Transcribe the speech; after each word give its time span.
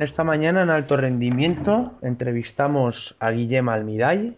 Esta 0.00 0.24
mañana 0.24 0.62
en 0.62 0.70
alto 0.70 0.96
rendimiento 0.96 1.98
entrevistamos 2.00 3.16
a 3.20 3.32
Guillem 3.32 3.68
Almiray. 3.68 4.34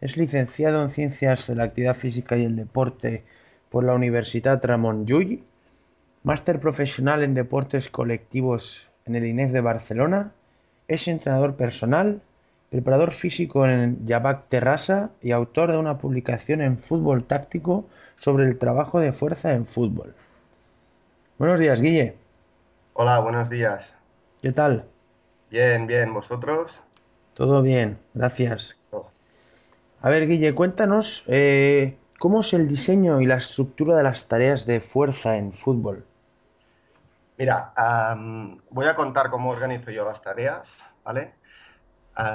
Es 0.00 0.16
licenciado 0.16 0.82
en 0.82 0.88
Ciencias 0.88 1.46
de 1.46 1.54
la 1.54 1.64
Actividad 1.64 1.94
Física 1.94 2.38
y 2.38 2.44
el 2.46 2.56
Deporte 2.56 3.22
por 3.68 3.84
la 3.84 3.92
Universidad 3.92 4.64
Ramon 4.64 5.04
Llull, 5.04 5.44
máster 6.22 6.58
profesional 6.58 7.22
en 7.22 7.34
deportes 7.34 7.90
colectivos 7.90 8.88
en 9.04 9.14
el 9.14 9.26
INEF 9.26 9.52
de 9.52 9.60
Barcelona, 9.60 10.32
es 10.88 11.06
entrenador 11.06 11.54
personal, 11.56 12.22
preparador 12.70 13.12
físico 13.12 13.66
en 13.66 14.06
Yabac 14.06 14.48
Terrassa 14.48 15.10
y 15.20 15.32
autor 15.32 15.70
de 15.72 15.76
una 15.76 15.98
publicación 15.98 16.62
en 16.62 16.78
Fútbol 16.78 17.24
Táctico 17.24 17.84
sobre 18.16 18.46
el 18.46 18.56
trabajo 18.56 19.00
de 19.00 19.12
fuerza 19.12 19.52
en 19.52 19.66
fútbol. 19.66 20.14
Buenos 21.36 21.60
días, 21.60 21.82
Guille. 21.82 22.16
Hola, 22.94 23.20
buenos 23.20 23.50
días. 23.50 23.92
¿Qué 24.40 24.50
tal? 24.50 24.86
Bien, 25.54 25.86
bien, 25.86 26.12
¿vosotros? 26.12 26.80
Todo 27.34 27.62
bien, 27.62 27.96
gracias. 28.12 28.74
Oh. 28.90 29.08
A 30.02 30.10
ver, 30.10 30.26
Guille, 30.26 30.52
cuéntanos 30.52 31.22
eh, 31.28 31.96
cómo 32.18 32.40
es 32.40 32.52
el 32.54 32.66
diseño 32.66 33.20
y 33.20 33.26
la 33.26 33.36
estructura 33.36 33.96
de 33.96 34.02
las 34.02 34.26
tareas 34.26 34.66
de 34.66 34.80
fuerza 34.80 35.36
en 35.36 35.52
fútbol. 35.52 36.04
Mira, 37.38 37.72
voy 38.70 38.86
a 38.86 38.96
contar 38.96 39.30
cómo 39.30 39.50
organizo 39.50 39.92
yo 39.92 40.04
las 40.04 40.20
tareas, 40.20 40.76
¿vale? 41.04 41.34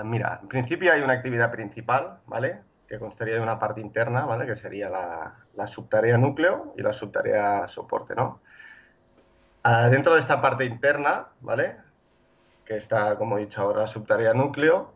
Mira, 0.05 0.39
en 0.41 0.47
principio 0.47 0.93
hay 0.93 1.01
una 1.01 1.11
actividad 1.11 1.51
principal, 1.51 2.19
¿vale? 2.25 2.61
Que 2.87 2.99
constaría 2.99 3.33
de 3.33 3.41
una 3.41 3.59
parte 3.59 3.81
interna, 3.81 4.25
¿vale? 4.25 4.45
Que 4.45 4.55
sería 4.55 4.89
la, 4.89 5.35
la 5.55 5.67
subtarea 5.67 6.17
núcleo 6.17 6.73
y 6.77 6.81
la 6.81 6.93
subtarea 6.93 7.67
soporte, 7.67 8.15
¿no? 8.15 8.39
Ah, 9.63 9.89
dentro 9.89 10.15
de 10.15 10.21
esta 10.21 10.41
parte 10.41 10.63
interna, 10.63 11.25
¿vale? 11.41 11.88
Que 12.69 12.77
está, 12.77 13.15
como 13.15 13.39
he 13.39 13.41
dicho 13.41 13.63
ahora, 13.63 13.87
subtarea 13.87 14.35
núcleo, 14.35 14.93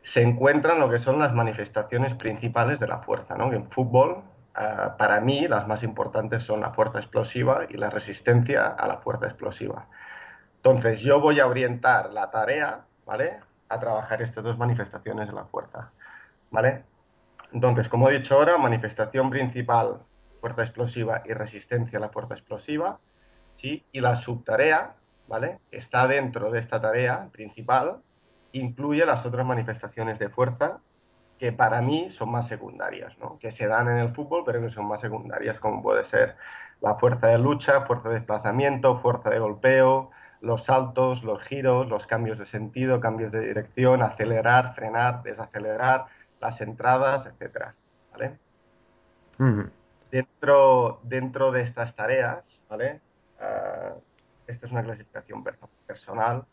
se 0.00 0.22
encuentran 0.22 0.80
lo 0.80 0.88
que 0.88 0.98
son 0.98 1.18
las 1.18 1.34
manifestaciones 1.34 2.14
principales 2.14 2.80
de 2.80 2.88
la 2.88 3.00
fuerza, 3.00 3.36
¿no? 3.36 3.52
En 3.52 3.70
fútbol, 3.70 4.22
ah, 4.54 4.94
para 4.96 5.20
mí, 5.20 5.46
las 5.46 5.68
más 5.68 5.82
importantes 5.82 6.44
son 6.44 6.62
la 6.62 6.70
fuerza 6.70 7.00
explosiva 7.00 7.66
y 7.68 7.76
la 7.76 7.90
resistencia 7.90 8.68
a 8.68 8.86
la 8.86 8.96
fuerza 8.96 9.26
explosiva. 9.26 9.86
Entonces, 10.56 11.00
yo 11.00 11.20
voy 11.20 11.40
a 11.40 11.46
orientar 11.46 12.10
la 12.10 12.30
tarea, 12.30 12.86
¿vale? 13.04 13.38
A 13.68 13.78
trabajar 13.78 14.22
estas 14.22 14.42
dos 14.42 14.56
manifestaciones 14.56 15.26
de 15.26 15.34
la 15.34 15.44
fuerza, 15.44 15.90
¿vale? 16.50 16.84
Entonces, 17.52 17.86
como 17.86 18.08
he 18.08 18.14
dicho 18.14 18.34
ahora, 18.34 18.56
manifestación 18.56 19.28
principal, 19.28 19.98
fuerza 20.40 20.62
explosiva 20.62 21.20
y 21.26 21.34
resistencia 21.34 21.98
a 21.98 22.00
la 22.00 22.08
fuerza 22.08 22.32
explosiva, 22.32 22.98
¿sí? 23.56 23.84
Y 23.92 24.00
la 24.00 24.16
subtarea, 24.16 24.94
¿vale? 25.26 25.58
Está 25.70 26.06
dentro 26.06 26.50
de 26.50 26.60
esta 26.60 26.80
tarea 26.80 27.28
principal, 27.32 27.98
incluye 28.52 29.04
las 29.04 29.24
otras 29.26 29.46
manifestaciones 29.46 30.18
de 30.18 30.28
fuerza 30.28 30.78
que 31.38 31.52
para 31.52 31.80
mí 31.82 32.10
son 32.10 32.30
más 32.30 32.46
secundarias, 32.46 33.18
¿no? 33.18 33.38
Que 33.38 33.50
se 33.50 33.66
dan 33.66 33.88
en 33.88 33.98
el 33.98 34.14
fútbol, 34.14 34.44
pero 34.46 34.60
que 34.60 34.70
son 34.70 34.86
más 34.86 35.00
secundarias, 35.00 35.58
como 35.58 35.82
puede 35.82 36.04
ser 36.04 36.36
la 36.80 36.94
fuerza 36.94 37.28
de 37.28 37.38
lucha, 37.38 37.82
fuerza 37.82 38.08
de 38.08 38.16
desplazamiento, 38.16 38.98
fuerza 38.98 39.30
de 39.30 39.38
golpeo, 39.38 40.10
los 40.40 40.64
saltos, 40.64 41.24
los 41.24 41.42
giros, 41.42 41.88
los 41.88 42.06
cambios 42.06 42.38
de 42.38 42.46
sentido, 42.46 43.00
cambios 43.00 43.32
de 43.32 43.40
dirección, 43.40 44.02
acelerar, 44.02 44.74
frenar, 44.74 45.22
desacelerar, 45.22 46.04
las 46.40 46.60
entradas, 46.60 47.26
etcétera, 47.26 47.74
¿vale? 48.12 48.38
Dentro, 50.10 51.00
dentro 51.02 51.50
de 51.50 51.62
estas 51.62 51.96
tareas, 51.96 52.44
¿vale? 52.68 53.00
Ah, 53.40 53.94
esta 54.46 54.66
es 54.66 54.72
una 54.72 54.82
clasificación 54.84 55.42
per- 55.44 55.58
personal. 55.86 56.46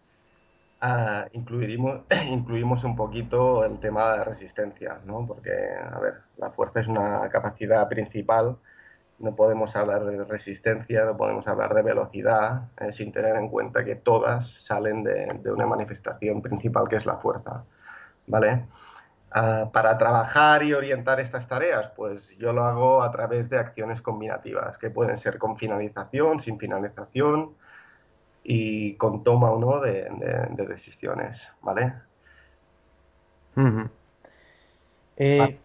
ah, 0.82 1.28
incluiremos, 1.34 2.06
incluimos 2.30 2.84
un 2.84 2.96
poquito 2.96 3.64
el 3.66 3.80
tema 3.80 4.18
de 4.18 4.24
resistencia, 4.26 5.02
¿no? 5.06 5.26
Porque, 5.28 5.52
a 5.52 6.00
ver, 6.00 6.16
la 6.38 6.52
fuerza 6.52 6.82
es 6.82 6.88
una 6.88 7.30
capacidad 7.30 7.88
principal. 7.90 8.58
No 9.20 9.36
podemos 9.36 9.76
hablar 9.76 10.06
de 10.06 10.24
resistencia, 10.26 11.06
no 11.06 11.18
podemos 11.18 11.48
hablar 11.48 11.74
de 11.76 11.84
velocidad, 11.84 12.72
eh, 12.80 12.94
sin 12.94 13.12
tener 13.14 13.36
en 13.38 13.50
cuenta 13.50 13.86
que 13.86 13.96
todas 13.96 14.50
salen 14.66 15.04
de, 15.04 15.40
de 15.44 15.52
una 15.52 15.68
manifestación 15.68 16.42
principal 16.42 16.90
que 16.90 16.98
es 16.98 17.06
la 17.06 17.18
fuerza, 17.20 17.66
¿vale? 18.28 18.68
Ah, 19.34 19.70
para 19.74 19.98
trabajar 19.98 20.64
y 20.64 20.74
orientar 20.74 21.20
estas 21.22 21.48
tareas, 21.48 21.92
pues 21.96 22.30
yo 22.38 22.52
lo 22.54 22.64
hago 22.64 23.02
a 23.04 23.12
través 23.12 23.50
de 23.50 23.58
acciones 23.60 24.02
combinativas, 24.02 24.78
que 24.78 24.90
pueden 24.90 25.18
ser 25.18 25.38
con 25.38 25.58
finalización, 25.58 26.40
sin 26.42 26.60
finalización 26.60 27.56
y 28.44 28.96
con 28.98 29.24
toma 29.24 29.52
o 29.52 29.60
no 29.60 29.80
de, 29.82 30.04
de- 30.20 30.48
de 30.52 30.68
decisiones, 30.68 31.48
¿vale? 31.62 31.94
Eh, 35.18 35.60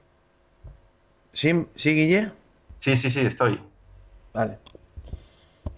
¿sí, 1.33 1.53
sí, 1.77 1.95
Guille? 1.95 2.33
Sí, 2.79 2.97
sí, 2.97 3.11
sí, 3.11 3.21
estoy. 3.21 3.61
Vale. 4.33 4.59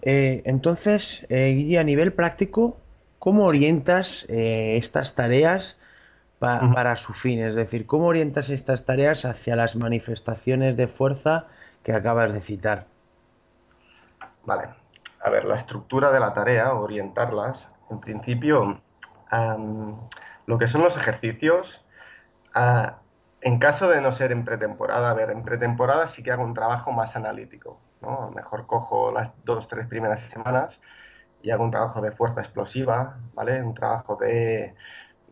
Eh, 0.01 0.41
entonces, 0.45 1.25
eh, 1.29 1.53
Guille, 1.55 1.79
a 1.79 1.83
nivel 1.83 2.13
práctico, 2.13 2.77
¿cómo 3.19 3.45
orientas 3.45 4.25
eh, 4.29 4.77
estas 4.77 5.15
tareas 5.15 5.77
pa- 6.39 6.69
para 6.71 6.95
su 6.97 7.13
fin? 7.13 7.39
Es 7.41 7.55
decir, 7.55 7.85
¿cómo 7.85 8.07
orientas 8.07 8.49
estas 8.49 8.85
tareas 8.85 9.25
hacia 9.25 9.55
las 9.55 9.75
manifestaciones 9.75 10.77
de 10.77 10.87
fuerza 10.87 11.47
que 11.83 11.93
acabas 11.93 12.33
de 12.33 12.41
citar? 12.41 12.87
Vale. 14.43 14.78
A 15.21 15.29
ver, 15.29 15.45
la 15.45 15.55
estructura 15.55 16.11
de 16.11 16.19
la 16.19 16.33
tarea, 16.33 16.73
orientarlas, 16.73 17.69
en 17.89 17.99
principio, 17.99 18.81
am, 19.29 20.09
lo 20.45 20.57
que 20.57 20.67
son 20.67 20.81
los 20.81 20.97
ejercicios, 20.97 21.85
en 23.41 23.59
caso 23.59 23.87
de 23.89 24.01
no 24.01 24.11
ser 24.11 24.31
en 24.31 24.43
pretemporada, 24.45 25.09
a 25.11 25.13
ver, 25.13 25.29
en 25.31 25.43
pretemporada 25.43 26.07
sí 26.07 26.23
que 26.23 26.31
hago 26.31 26.43
un 26.43 26.53
trabajo 26.53 26.91
más 26.91 27.15
analítico, 27.15 27.79
¿no? 28.01 28.23
A 28.23 28.25
lo 28.25 28.31
mejor 28.31 28.67
cojo 28.67 29.11
las 29.11 29.31
dos, 29.45 29.67
tres 29.67 29.87
primeras 29.87 30.21
semanas 30.21 30.81
y 31.41 31.51
hago 31.51 31.63
un 31.63 31.71
trabajo 31.71 32.01
de 32.01 32.11
fuerza 32.11 32.41
explosiva, 32.41 33.17
¿vale? 33.33 33.61
Un 33.63 33.73
trabajo 33.75 34.15
de, 34.17 34.75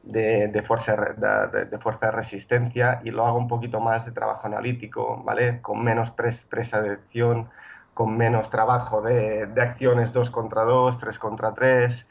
de, 0.03 0.63
fuerza, 0.65 0.95
de 0.95 1.79
fuerza 1.79 2.07
de 2.07 2.11
resistencia 2.13 3.01
y 3.03 3.11
lo 3.11 3.25
hago 3.25 3.37
un 3.37 3.47
poquito 3.47 3.79
más 3.81 4.05
de 4.05 4.11
trabajo 4.13 4.47
analítico, 4.47 5.21
¿vale? 5.23 5.61
Con 5.61 5.83
menos 5.83 6.15
pres- 6.15 6.45
presa 6.47 6.81
de 6.81 6.91
acción, 6.91 7.49
con 7.97 8.15
menos 8.15 8.51
trabajo 8.51 9.01
de, 9.01 9.47
de 9.47 9.59
acciones 9.59 10.13
2 10.13 10.29
contra 10.29 10.63
2, 10.65 10.99
3 10.99 11.17
contra 11.17 11.51
3, 11.51 12.05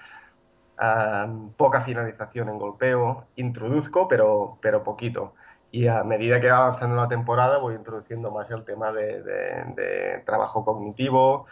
poca 1.57 1.83
finalización 1.83 2.49
en 2.49 2.59
golpeo, 2.59 3.29
introduzco, 3.37 4.09
pero, 4.09 4.59
pero 4.61 4.83
poquito. 4.83 5.35
Y 5.71 5.87
a 5.87 6.03
medida 6.03 6.41
que 6.41 6.51
va 6.51 6.59
avanzando 6.59 6.97
la 6.97 7.07
temporada 7.07 7.59
voy 7.59 7.77
introduciendo 7.77 8.33
más 8.33 8.51
el 8.51 8.65
tema 8.65 8.91
de, 8.91 10.25
trabajo 10.27 10.65
cognitivo, 10.65 11.47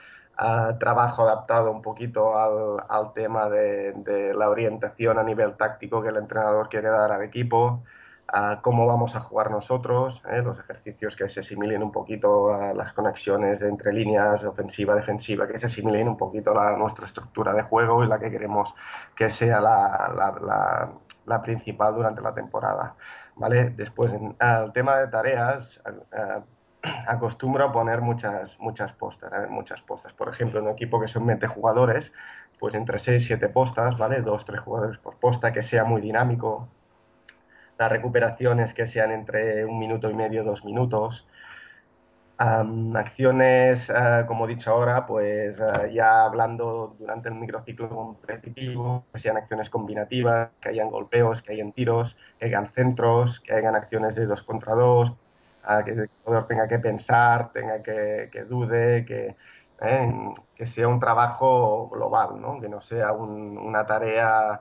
trabajo 0.80 1.22
adaptado 1.22 1.70
un 1.70 1.80
poquito 1.80 2.36
al, 2.36 3.12
tema 3.14 3.48
de 3.48 4.32
la 4.36 4.50
orientación 4.50 5.16
a 5.16 5.22
nivel 5.22 5.54
táctico 5.54 6.02
que 6.02 6.08
el 6.08 6.16
entrenador 6.16 6.68
quiere 6.68 6.88
dar 6.88 7.12
al 7.12 7.22
equipo, 7.22 7.84
a 8.36 8.60
cómo 8.62 8.84
vamos 8.84 9.14
a 9.14 9.20
jugar 9.20 9.48
nosotros, 9.52 10.20
¿eh? 10.28 10.42
los 10.42 10.58
ejercicios 10.58 11.14
que 11.14 11.28
se 11.28 11.38
asimilen 11.38 11.84
un 11.84 11.92
poquito 11.92 12.52
a 12.52 12.74
las 12.74 12.92
conexiones 12.92 13.62
entre 13.62 13.92
líneas, 13.92 14.42
ofensiva, 14.42 14.96
defensiva, 14.96 15.46
que 15.46 15.56
se 15.56 15.66
asimilen 15.66 16.08
un 16.08 16.16
poquito 16.16 16.58
a 16.58 16.76
nuestra 16.76 17.06
estructura 17.06 17.52
de 17.52 17.62
juego 17.62 18.02
y 18.02 18.08
la 18.08 18.18
que 18.18 18.32
queremos 18.32 18.74
que 19.14 19.30
sea 19.30 19.60
la, 19.60 21.42
principal 21.44 21.94
durante 21.94 22.22
la 22.22 22.34
temporada. 22.34 22.96
¿Vale? 23.36 23.70
Después, 23.70 24.12
en 24.12 24.34
el 24.40 24.72
tema 24.72 24.96
de 24.96 25.06
tareas, 25.06 25.80
acostumbro 27.06 27.66
a 27.66 27.72
poner 27.72 28.00
muchas, 28.00 28.58
muchas 28.58 28.92
postas, 28.94 29.32
¿eh? 29.32 29.46
muchas 29.48 29.80
postas. 29.82 30.12
Por 30.12 30.28
ejemplo, 30.28 30.58
en 30.58 30.66
un 30.66 30.72
equipo 30.72 31.00
que 31.00 31.06
son 31.06 31.24
20 31.24 31.46
jugadores, 31.46 32.12
pues 32.58 32.74
entre 32.74 32.98
6 32.98 33.22
y 33.22 33.26
7 33.26 33.48
postas, 33.50 33.96
¿vale? 33.96 34.22
2, 34.22 34.44
3 34.44 34.60
jugadores 34.60 34.98
por 34.98 35.20
posta, 35.20 35.52
que 35.52 35.62
sea 35.62 35.84
muy 35.84 36.00
dinámico, 36.00 36.68
las 37.78 37.90
recuperaciones 37.90 38.74
que 38.74 38.86
sean 38.86 39.12
entre 39.12 39.64
un 39.64 39.78
minuto 39.78 40.10
y 40.10 40.14
medio, 40.14 40.44
dos 40.44 40.64
minutos. 40.64 41.26
Acciones, 42.36 43.88
eh, 43.90 44.24
como 44.26 44.44
he 44.46 44.48
dicho 44.48 44.70
ahora, 44.70 45.06
pues 45.06 45.56
eh, 45.60 45.92
ya 45.94 46.24
hablando 46.24 46.96
durante 46.98 47.28
el 47.28 47.36
microciclo 47.36 47.88
competitivo, 47.88 49.06
que 49.12 49.20
sean 49.20 49.36
acciones 49.36 49.70
combinativas, 49.70 50.52
que 50.60 50.70
hayan 50.70 50.90
golpeos, 50.90 51.42
que 51.42 51.52
hayan 51.52 51.72
tiros, 51.72 52.16
que 52.38 52.46
hayan 52.46 52.72
centros, 52.72 53.40
que 53.40 53.54
hayan 53.54 53.76
acciones 53.76 54.16
de 54.16 54.26
dos 54.26 54.42
contra 54.42 54.74
dos, 54.74 55.12
que 55.84 55.90
el 55.92 56.10
jugador 56.22 56.46
tenga 56.48 56.68
que 56.68 56.78
pensar, 56.80 57.52
tenga 57.52 57.82
que, 57.82 58.28
que 58.32 58.44
dude, 58.44 59.04
que, 59.06 59.36
eh, 59.80 60.12
que 60.54 60.66
sea 60.66 60.88
un 60.88 61.00
trabajo 61.00 61.88
global, 61.90 62.40
¿no? 62.40 62.60
Que 62.60 62.68
no 62.68 62.80
sea 62.80 63.12
un- 63.12 63.56
una 63.58 63.86
tarea 63.86 64.60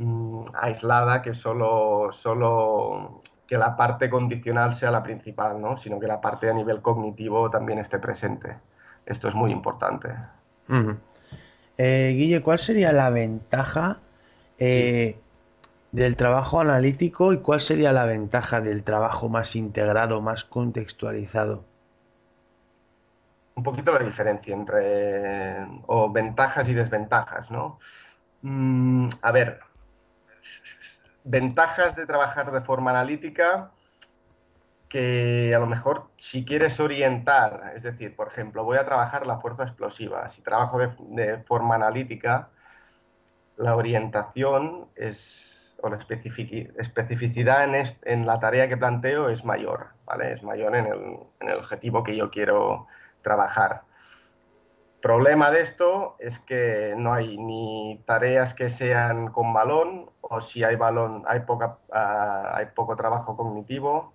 mm, 0.00 0.44
aislada 0.54 1.22
que 1.22 1.34
solo, 1.34 2.10
solo 2.12 3.22
que 3.46 3.58
la 3.58 3.76
parte 3.76 4.08
condicional 4.08 4.74
sea 4.74 4.90
la 4.90 5.02
principal, 5.02 5.60
¿no? 5.60 5.76
Sino 5.76 5.98
que 5.98 6.06
la 6.06 6.20
parte 6.20 6.48
a 6.48 6.54
nivel 6.54 6.80
cognitivo 6.80 7.50
también 7.50 7.80
esté 7.80 7.98
presente. 7.98 8.56
Esto 9.04 9.28
es 9.28 9.34
muy 9.34 9.50
importante. 9.50 10.08
Eh, 11.76 12.14
Guille, 12.16 12.42
¿cuál 12.42 12.60
sería 12.60 12.92
la 12.92 13.10
ventaja 13.10 13.96
eh, 14.58 15.18
del 15.90 16.14
trabajo 16.14 16.60
analítico 16.60 17.32
y 17.32 17.38
cuál 17.38 17.60
sería 17.60 17.92
la 17.92 18.04
ventaja 18.04 18.60
del 18.60 18.84
trabajo 18.84 19.28
más 19.28 19.56
integrado, 19.56 20.20
más 20.20 20.44
contextualizado? 20.44 21.64
Un 23.56 23.64
poquito 23.64 23.92
la 23.92 24.04
diferencia 24.04 24.54
entre 24.54 25.66
o 25.88 26.10
ventajas 26.12 26.68
y 26.68 26.74
desventajas, 26.74 27.50
¿no? 27.50 27.80
Mm, 28.42 29.08
a 29.22 29.32
ver, 29.32 29.60
ventajas 31.24 31.96
de 31.96 32.06
trabajar 32.06 32.50
de 32.52 32.60
forma 32.60 32.90
analítica 32.90 33.70
que 34.88 35.54
a 35.54 35.60
lo 35.60 35.66
mejor 35.66 36.08
si 36.16 36.44
quieres 36.44 36.80
orientar, 36.80 37.74
es 37.76 37.82
decir, 37.84 38.16
por 38.16 38.26
ejemplo, 38.28 38.64
voy 38.64 38.76
a 38.76 38.84
trabajar 38.84 39.26
la 39.26 39.38
fuerza 39.38 39.62
explosiva. 39.62 40.28
Si 40.28 40.42
trabajo 40.42 40.78
de, 40.78 41.38
forma 41.46 41.76
analítica, 41.76 42.48
la 43.56 43.76
orientación 43.76 44.88
es, 44.96 45.76
o 45.80 45.88
la 45.88 45.98
especifici- 45.98 46.72
especificidad 46.76 47.64
en 48.02 48.26
la 48.26 48.40
tarea 48.40 48.68
que 48.68 48.76
planteo 48.76 49.28
es 49.28 49.44
mayor, 49.44 49.90
¿vale? 50.04 50.32
Es 50.32 50.42
mayor 50.42 50.74
en 50.74 50.86
el, 50.86 51.18
en 51.40 51.48
el 51.48 51.56
objetivo 51.58 52.02
que 52.02 52.16
yo 52.16 52.30
quiero 52.30 52.88
trabajar. 53.22 53.82
Problema 55.00 55.50
de 55.50 55.62
esto 55.62 56.16
es 56.18 56.40
que 56.40 56.94
no 56.96 57.14
hay 57.14 57.38
ni 57.38 58.02
tareas 58.06 58.54
que 58.54 58.68
sean 58.68 59.28
con 59.28 59.52
balón, 59.52 60.10
o 60.30 60.40
si 60.40 60.64
hay 60.64 60.76
balón, 60.76 61.24
hay, 61.26 61.40
poca, 61.40 61.78
ah, 61.92 62.52
hay 62.54 62.66
poco 62.74 62.96
trabajo 62.96 63.36
cognitivo, 63.36 64.14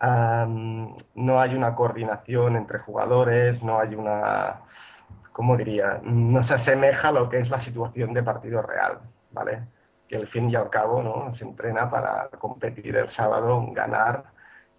Am, 0.00 0.96
no 1.14 1.40
hay 1.40 1.54
una 1.54 1.74
coordinación 1.74 2.56
entre 2.56 2.78
jugadores, 2.78 3.62
no 3.62 3.78
hay 3.78 3.94
una, 3.94 4.62
¿cómo 5.32 5.56
diría? 5.58 6.00
No 6.02 6.42
se 6.42 6.54
asemeja 6.54 7.08
a 7.08 7.12
lo 7.12 7.28
que 7.28 7.40
es 7.40 7.50
la 7.50 7.60
situación 7.60 8.14
de 8.14 8.22
partido 8.22 8.62
real, 8.62 9.00
¿vale? 9.30 9.68
Que 10.08 10.16
al 10.16 10.26
fin 10.26 10.48
y 10.48 10.56
al 10.56 10.70
cabo, 10.70 11.02
¿no? 11.02 11.34
Se 11.34 11.44
entrena 11.44 11.90
para 11.90 12.30
competir 12.38 12.96
el 12.96 13.10
sábado, 13.10 13.62
ganar 13.72 14.24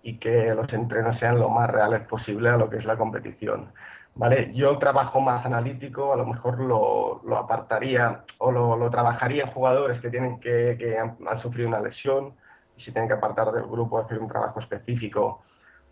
y 0.02 0.18
que 0.18 0.56
los 0.56 0.74
entrenos 0.74 1.20
sean 1.20 1.40
lo 1.40 1.50
más 1.50 1.70
reales 1.70 2.02
posible 2.08 2.50
a 2.50 2.58
lo 2.58 2.68
que 2.70 2.78
es 2.78 2.86
la 2.86 2.98
competición. 2.98 3.72
¿Vale? 4.14 4.52
Yo 4.54 4.78
trabajo 4.78 5.22
más 5.22 5.46
analítico 5.46 6.14
a 6.14 6.18
lo 6.18 6.26
mejor 6.26 6.60
lo, 6.60 7.22
lo 7.24 7.38
apartaría 7.38 8.24
o 8.40 8.52
lo, 8.52 8.76
lo 8.76 8.90
trabajaría 8.90 9.44
en 9.44 9.50
jugadores 9.50 10.02
que, 10.02 10.10
tienen 10.10 10.40
que, 10.40 10.76
que 10.78 10.98
han, 10.98 11.18
sufrido 11.40 11.70
una 11.70 11.80
lesión 11.80 12.36
y 12.76 12.82
se 12.82 12.92
tienen 12.92 13.08
que 13.08 13.16
apartar 13.16 13.52
del 13.52 13.64
grupo, 13.64 14.00
hacer 14.00 14.20
un 14.20 14.28
trabajo 14.28 14.60
específico 14.60 15.44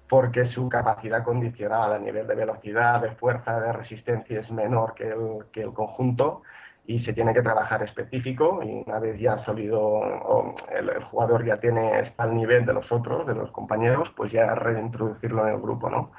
porque 0.09 0.45
su 0.45 0.67
capacidad 0.67 1.23
condicional 1.23 1.93
a 1.93 1.99
nivel 1.99 2.27
de 2.27 2.35
velocidad, 2.35 3.01
de 3.01 3.11
fuerza, 3.11 3.59
de 3.59 3.71
resistencia 3.71 4.39
es 4.39 4.51
menor 4.51 4.95
que 4.95 5.07
el, 5.07 5.45
que 5.51 5.61
el 5.61 5.71
conjunto 5.73 6.41
y 6.87 6.99
se 6.99 7.13
tiene 7.13 7.33
que 7.33 7.43
trabajar 7.43 7.83
específico 7.83 8.61
y 8.63 8.83
una 8.85 8.99
vez 8.99 9.19
ya 9.19 9.37
sólido 9.39 9.79
o 9.79 10.55
el, 10.71 10.89
el 10.89 11.03
jugador 11.05 11.45
ya 11.45 11.57
tiene 11.57 11.99
está 12.01 12.23
al 12.23 12.35
nivel 12.35 12.65
de 12.65 12.73
los 12.73 12.91
otros, 12.91 13.27
de 13.27 13.35
los 13.35 13.51
compañeros, 13.51 14.11
pues 14.15 14.31
ya 14.31 14.55
reintroducirlo 14.55 15.47
en 15.47 15.53
el 15.53 15.61
grupo, 15.61 15.89
¿no? 15.89 16.11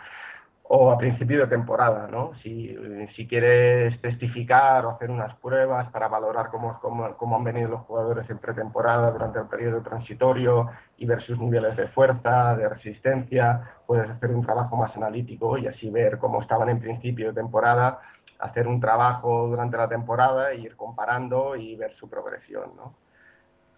O 0.72 0.92
a 0.92 0.98
principio 0.98 1.40
de 1.40 1.46
temporada, 1.48 2.06
¿no? 2.06 2.30
Si, 2.44 2.76
si 3.16 3.26
quieres 3.26 4.00
testificar 4.00 4.86
o 4.86 4.90
hacer 4.90 5.10
unas 5.10 5.34
pruebas 5.38 5.90
para 5.90 6.06
valorar 6.06 6.48
cómo, 6.50 6.78
cómo, 6.80 7.16
cómo, 7.16 7.34
han 7.34 7.42
venido 7.42 7.70
los 7.70 7.80
jugadores 7.80 8.30
en 8.30 8.38
pretemporada 8.38 9.10
durante 9.10 9.40
el 9.40 9.46
periodo 9.46 9.82
transitorio 9.82 10.70
y 10.96 11.06
ver 11.06 11.20
sus 11.22 11.40
niveles 11.40 11.76
de 11.76 11.88
fuerza, 11.88 12.54
de 12.54 12.68
resistencia, 12.68 13.78
puedes 13.84 14.08
hacer 14.08 14.30
un 14.30 14.46
trabajo 14.46 14.76
más 14.76 14.96
analítico 14.96 15.58
y 15.58 15.66
así 15.66 15.90
ver 15.90 16.18
cómo 16.18 16.40
estaban 16.40 16.68
en 16.68 16.78
principio 16.78 17.26
de 17.26 17.34
temporada, 17.34 17.98
hacer 18.38 18.68
un 18.68 18.78
trabajo 18.78 19.48
durante 19.48 19.76
la 19.76 19.88
temporada 19.88 20.52
e 20.52 20.60
ir 20.60 20.76
comparando 20.76 21.56
y 21.56 21.74
ver 21.74 21.96
su 21.96 22.08
progresión, 22.08 22.76
¿no? 22.76 22.94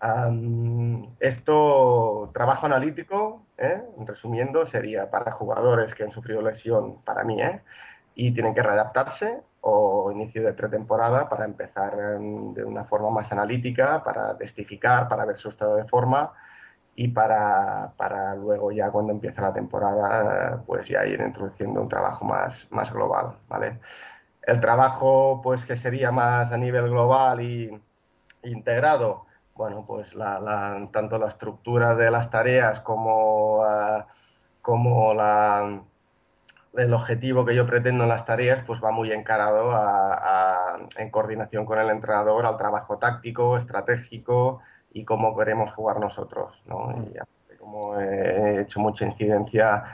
Um, 0.03 1.15
esto, 1.21 2.31
trabajo 2.35 2.67
analítico, 2.67 3.47
¿eh? 3.57 3.81
resumiendo, 4.05 4.67
sería 4.67 5.09
para 5.09 5.31
jugadores 5.31 5.95
que 5.95 6.03
han 6.03 6.11
sufrido 6.11 6.43
lesión, 6.43 7.03
para 7.05 7.23
mí, 7.23 7.41
¿eh? 7.41 7.61
y 8.17 8.33
tienen 8.35 8.53
que 8.53 8.65
readaptarse, 8.65 9.41
o 9.61 10.11
inicio 10.11 10.43
de 10.43 10.55
pretemporada 10.55 11.29
para 11.29 11.45
empezar 11.45 11.95
um, 12.19 12.53
de 12.53 12.65
una 12.65 12.85
forma 12.85 13.11
más 13.11 13.31
analítica, 13.31 14.03
para 14.03 14.37
testificar, 14.37 15.09
para 15.09 15.25
ver 15.25 15.39
su 15.39 15.51
estado 15.51 15.77
de 15.77 15.85
forma, 15.85 16.33
y 16.97 17.09
para, 17.09 17.93
para 17.97 18.35
luego 18.35 18.73
ya 18.73 18.91
cuando 18.91 19.13
empieza 19.13 19.41
la 19.41 19.53
temporada, 19.53 20.63
pues 20.67 20.89
ya 20.89 21.07
ir 21.07 21.21
introduciendo 21.21 21.81
un 21.81 21.89
trabajo 21.89 22.25
más, 22.25 22.67
más 22.71 22.93
global. 22.93 23.37
El 24.43 24.61
trabajo, 24.61 25.41
pues 25.43 25.65
que 25.65 25.77
sería 25.77 26.11
más 26.11 26.51
a 26.51 26.59
nivel 26.59 26.91
global 26.91 27.41
y 27.41 27.81
integrado, 28.43 29.27
bueno, 29.55 29.85
pues 29.87 30.15
la, 30.15 30.41
la, 30.41 30.89
tanto 30.93 31.19
la 31.19 31.29
estructura 31.29 31.95
de 31.95 32.11
las 32.11 32.31
tareas 32.31 32.81
como, 32.81 33.59
uh, 33.59 34.03
como 34.61 35.15
la, 35.15 35.83
el 36.75 36.95
objetivo 36.95 37.45
que 37.45 37.55
yo 37.55 37.67
pretendo 37.67 38.05
en 38.05 38.09
las 38.09 38.25
tareas, 38.25 38.63
pues 38.67 38.83
va 38.83 38.91
muy 38.91 39.13
encarado 39.13 39.73
a, 39.73 40.15
a, 40.15 40.79
en 40.97 41.11
coordinación 41.11 41.67
con 41.67 41.79
el 41.79 41.91
entrenador 41.91 42.47
al 42.47 42.57
trabajo 42.57 42.99
táctico, 42.99 43.57
estratégico 43.59 44.61
y 44.93 45.05
cómo 45.05 45.37
queremos 45.37 45.71
jugar 45.73 46.01
nosotros. 46.01 46.63
¿no? 46.67 46.93
Y 46.93 47.57
como 47.57 47.99
he 48.01 48.63
hecho 48.63 48.81
mucha 48.81 49.05
incidencia, 49.05 49.85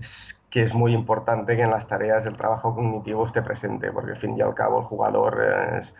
es 0.00 0.40
que 0.50 0.62
es 0.62 0.74
muy 0.74 0.94
importante 0.94 1.56
que 1.56 1.62
en 1.62 1.70
las 1.70 1.86
tareas 1.86 2.24
el 2.26 2.36
trabajo 2.36 2.74
cognitivo 2.74 3.26
esté 3.26 3.42
presente, 3.42 3.90
porque 3.92 4.12
al 4.12 4.16
fin 4.16 4.36
y 4.36 4.40
al 4.40 4.54
cabo 4.54 4.80
el 4.80 4.86
jugador 4.86 5.42
es, 5.80 5.92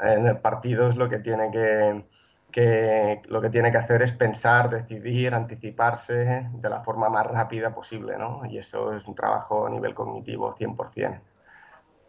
en 0.00 0.26
el 0.26 0.38
partido 0.38 0.88
es 0.88 0.96
lo 0.96 1.08
que 1.08 1.18
tiene 1.18 1.50
que 1.50 2.04
que 2.50 3.22
lo 3.28 3.40
que 3.40 3.50
tiene 3.50 3.70
que 3.70 3.78
hacer 3.78 4.02
es 4.02 4.12
pensar, 4.12 4.70
decidir, 4.70 5.34
anticiparse 5.34 6.48
de 6.52 6.68
la 6.68 6.80
forma 6.80 7.08
más 7.08 7.26
rápida 7.26 7.74
posible, 7.74 8.18
¿no? 8.18 8.44
Y 8.46 8.58
eso 8.58 8.92
es 8.92 9.06
un 9.06 9.14
trabajo 9.14 9.66
a 9.66 9.70
nivel 9.70 9.94
cognitivo 9.94 10.54
100%. 10.54 11.20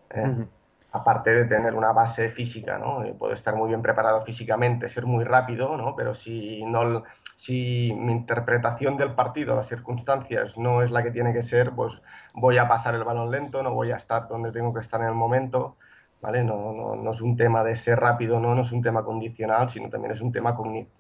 ¿eh? 0.10 0.22
Uh 0.22 0.28
-huh. 0.28 0.48
Aparte 0.94 1.34
de 1.34 1.46
tener 1.46 1.74
una 1.74 1.94
base 1.94 2.30
física, 2.30 2.78
¿no? 2.78 3.02
Puede 3.18 3.36
estar 3.36 3.56
muy 3.56 3.70
bien 3.70 3.82
preparado 3.82 4.26
físicamente, 4.26 4.90
ser 4.90 5.06
muy 5.06 5.24
rápido, 5.24 5.78
¿no? 5.78 5.96
Pero 5.96 6.14
si, 6.14 6.66
no, 6.66 7.04
si 7.38 7.94
mi 7.96 8.12
interpretación 8.12 8.98
del 8.98 9.14
partido, 9.16 9.56
las 9.56 9.68
circunstancias, 9.68 10.58
no 10.58 10.82
es 10.82 10.92
la 10.92 11.02
que 11.02 11.12
tiene 11.12 11.32
que 11.32 11.44
ser, 11.44 11.72
pues 11.72 12.02
voy 12.34 12.58
a 12.58 12.68
pasar 12.68 12.96
el 12.96 13.06
balón 13.06 13.32
lento, 13.32 13.64
no 13.64 13.74
voy 13.74 13.92
a 13.92 13.96
estar 13.96 14.28
donde 14.28 14.52
tengo 14.52 14.74
que 14.74 14.82
estar 14.82 15.00
en 15.00 15.08
el 15.08 15.14
momento. 15.14 15.78
¿Vale? 16.22 16.44
No, 16.44 16.74
no, 16.74 16.96
no, 16.96 17.12
es 17.12 17.22
un 17.22 17.36
tema 17.36 17.64
de 17.64 17.76
ser 17.76 18.00
rápido, 18.00 18.40
no, 18.40 18.54
no 18.54 18.62
es 18.62 18.72
un 18.72 18.82
tema 18.82 19.04
condicional, 19.04 19.70
sino 19.70 19.90
también 19.90 20.14
es 20.14 20.22
un 20.22 20.32
tema 20.32 20.56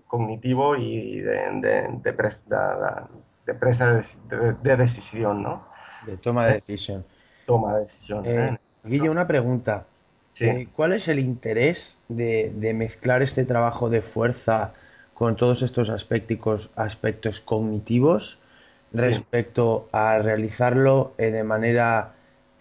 cognitivo 0.07 0.75
y 0.75 1.19
de, 1.19 1.37
de, 1.61 1.89
de, 2.01 2.13
presa, 2.13 3.07
de 3.45 3.53
presa 3.53 3.93
de, 3.93 4.53
de, 4.61 4.75
decisión, 4.75 5.43
¿no? 5.43 5.63
De 6.05 6.17
toma 6.17 6.47
de 6.47 6.53
decisión. 6.55 7.05
Toma 7.45 7.75
de 7.75 7.81
decisión. 7.81 8.25
Eh, 8.25 8.49
¿eh? 8.53 8.57
Guille, 8.83 9.09
una 9.09 9.27
pregunta. 9.27 9.85
Sí. 10.33 10.45
Eh, 10.45 10.67
¿Cuál 10.75 10.93
es 10.93 11.07
el 11.07 11.19
interés 11.19 12.01
de, 12.09 12.73
mezclar 12.73 13.21
este 13.21 13.45
trabajo 13.45 13.89
de 13.89 14.01
fuerza 14.01 14.73
con 15.13 15.35
todos 15.35 15.61
estos 15.61 15.91
aspectos, 15.91 16.71
aspectos 16.75 17.41
cognitivos 17.41 18.39
respecto 18.91 19.83
sí. 19.83 19.89
a 19.93 20.17
realizarlo 20.17 21.13
eh, 21.17 21.29
de 21.29 21.43
manera 21.43 22.13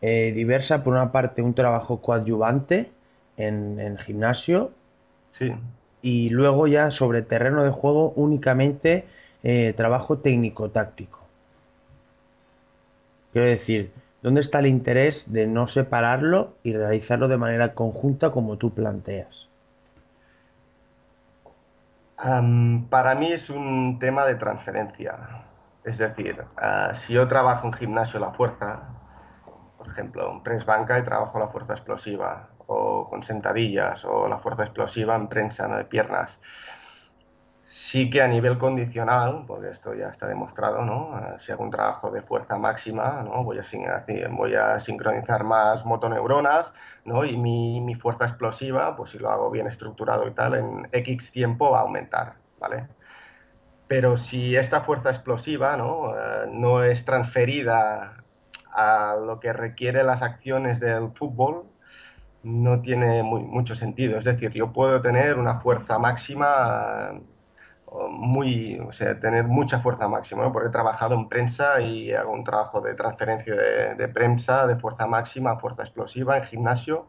eh, 0.03 0.33
diversa, 0.35 0.83
por 0.83 0.95
una 0.95 1.13
parte 1.13 1.43
un 1.43 1.55
trabajo 1.55 2.01
coadyuvante 2.01 2.91
en, 3.37 3.79
en, 3.79 3.99
gimnasio 3.99 4.71
sí. 5.31 5.53
y 6.03 6.31
luego 6.31 6.67
ya 6.67 6.91
sobre 6.91 7.23
terreno 7.23 7.63
de 7.65 7.71
juego 7.71 8.13
únicamente 8.17 9.05
eh, 9.43 9.73
trabajo 9.77 10.19
técnico-táctico. 10.19 11.21
Quiero 13.33 13.49
decir, 13.49 13.93
¿dónde 14.23 14.41
está 14.41 14.59
el 14.59 14.67
interés 14.67 15.33
de 15.33 15.47
no 15.47 15.67
separarlo 15.67 16.55
y 16.63 16.73
realizarlo 16.73 17.29
de 17.29 17.37
manera 17.37 17.75
conjunta 17.75 18.31
como 18.31 18.57
tú 18.57 18.71
planteas? 18.71 19.49
Um, 22.23 22.87
para 22.89 23.15
mí 23.15 23.33
es 23.33 23.49
un 23.49 23.99
tema 23.99 24.27
de 24.27 24.35
transferencia. 24.35 25.17
Es 25.85 25.97
decir, 25.97 26.45
ah, 26.57 26.93
si 26.95 27.15
yo 27.15 27.27
trabajo 27.29 27.67
en 27.67 27.73
gimnasio 27.73 28.21
la 28.21 28.33
fuerza, 28.33 28.83
por 29.81 29.89
ejemplo, 29.89 30.31
en 30.31 30.43
press 30.43 30.67
banca 30.67 30.99
y 30.99 31.03
trabajo 31.03 31.39
la 31.39 31.49
fuerza 31.49 31.73
explosiva, 31.73 32.51
o 32.67 33.09
con 33.09 33.23
sentadillas, 33.23 34.05
o 34.05 34.29
la 34.29 34.39
fuerza 34.39 34.65
explosiva 34.65 35.17
en 35.17 35.27
prensa 35.27 35.67
de 35.69 35.85
piernas, 35.85 36.39
Sí 37.73 38.11
que 38.11 38.21
a 38.21 38.27
nivel 38.27 38.59
condicional, 38.59 39.45
porque 39.47 39.71
esto 39.71 39.95
ya 39.95 40.09
está 40.09 40.27
demostrado, 40.27 40.85
¿no? 40.85 41.17
Eh, 41.19 41.37
si 41.39 41.53
hago 41.53 41.63
un 41.63 41.71
trabajo 41.71 42.11
de 42.11 42.21
fuerza 42.21 42.59
máxima, 42.59 43.23
¿no? 43.25 43.45
Voy 43.45 43.59
a, 43.59 43.65
voy 44.31 44.55
a 44.57 44.81
sincronizar 44.81 45.45
más 45.45 45.87
motoneuronas, 45.87 46.73
¿no? 47.05 47.25
Y 47.25 47.37
mi, 47.39 47.81
mi, 47.81 47.95
fuerza 47.95 48.25
explosiva, 48.25 48.97
pues 48.97 49.11
si 49.11 49.19
lo 49.19 49.31
hago 49.31 49.51
bien 49.51 49.69
estructurado 49.69 50.27
y 50.27 50.33
tal, 50.33 50.57
en 50.57 50.89
X 50.91 51.31
tiempo 51.31 51.71
va 51.71 51.79
a 51.79 51.83
aumentar, 51.83 52.35
¿vale? 52.59 52.89
Pero 53.87 54.17
si 54.17 54.57
esta 54.57 54.81
fuerza 54.83 55.11
explosiva, 55.11 55.77
¿no? 55.77 56.17
Eh, 56.19 56.49
no 56.51 56.83
es 56.83 57.05
transferida 57.05 58.20
a 58.73 59.17
lo 59.25 59.41
que 59.41 59.53
requiere 59.53 60.03
las 60.05 60.23
acciones 60.23 60.81
del 60.81 61.11
fútbol, 61.13 61.65
no 62.43 62.81
tiene 62.81 63.23
mucho 63.23 63.75
sentido. 63.75 64.19
Es 64.19 64.25
decir, 64.25 64.51
yo 64.53 64.73
puedo 64.73 65.01
tener 65.03 65.39
una 65.39 65.61
fuerza 65.61 65.99
máxima 65.99 67.21
muy, 68.11 68.79
o 68.79 68.93
sea, 68.93 69.19
tener 69.19 69.45
mucha 69.45 69.81
fuerza 69.81 70.09
máxima, 70.09 70.53
porque 70.53 70.69
he 70.69 70.73
trabajado 70.73 71.15
en 71.15 71.29
prensa 71.29 71.81
y 71.81 72.13
hago 72.13 72.33
un 72.33 72.45
trabajo 72.45 72.81
de 72.81 72.95
transferencia 72.95 73.55
de, 73.55 74.09
prensa, 74.09 74.67
de 74.67 74.77
fuerza 74.77 75.07
máxima, 75.07 75.59
fuerza 75.59 75.83
explosiva 75.83 76.37
en 76.39 76.45
gimnasio. 76.45 77.09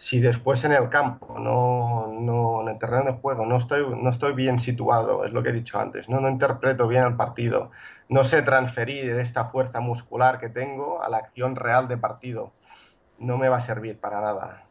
Si 0.00 0.18
después 0.18 0.64
en 0.64 0.72
el 0.72 0.88
campo, 0.88 1.38
no, 1.38 2.06
no 2.08 2.62
en 2.62 2.68
el 2.68 2.78
terreno 2.78 3.04
de 3.04 3.12
juego, 3.20 3.44
no 3.44 3.58
estoy, 3.58 3.84
no 3.86 4.08
estoy 4.08 4.32
bien 4.32 4.58
situado, 4.58 5.26
es 5.26 5.32
lo 5.32 5.42
que 5.42 5.50
he 5.50 5.52
dicho 5.52 5.78
antes, 5.78 6.08
no, 6.08 6.20
no 6.20 6.30
interpreto 6.30 6.88
bien 6.88 7.04
el 7.04 7.16
partido, 7.16 7.70
no 8.08 8.24
sé 8.24 8.40
transferir 8.40 9.10
esta 9.10 9.44
fuerza 9.50 9.80
muscular 9.80 10.40
que 10.40 10.48
tengo 10.48 11.02
a 11.02 11.10
la 11.10 11.18
acción 11.18 11.54
real 11.54 11.86
de 11.86 11.98
partido, 11.98 12.52
no 13.18 13.36
me 13.36 13.50
va 13.50 13.58
a 13.58 13.60
servir 13.60 14.00
para 14.00 14.22
nada 14.22 14.64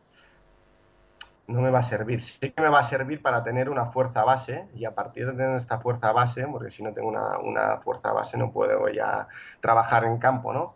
no 1.49 1.61
me 1.61 1.71
va 1.71 1.79
a 1.79 1.83
servir. 1.83 2.21
Sí 2.21 2.51
que 2.51 2.61
me 2.61 2.69
va 2.69 2.79
a 2.79 2.87
servir 2.87 3.21
para 3.21 3.43
tener 3.43 3.69
una 3.69 3.87
fuerza 3.87 4.23
base 4.23 4.67
y 4.75 4.85
a 4.85 4.93
partir 4.93 5.25
de 5.25 5.33
tener 5.33 5.59
esta 5.59 5.79
fuerza 5.79 6.11
base, 6.11 6.47
porque 6.47 6.71
si 6.71 6.83
no 6.83 6.93
tengo 6.93 7.09
una, 7.09 7.77
fuerza 7.77 8.13
base 8.13 8.37
no 8.37 8.51
puedo 8.51 8.87
ya 8.89 9.27
trabajar 9.59 10.05
en 10.05 10.19
campo, 10.19 10.53
¿no? 10.53 10.75